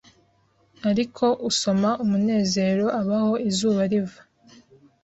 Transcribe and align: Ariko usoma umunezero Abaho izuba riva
Ariko 0.89 1.25
usoma 1.49 1.89
umunezero 2.03 2.85
Abaho 3.01 3.33
izuba 3.49 3.81
riva 3.91 4.21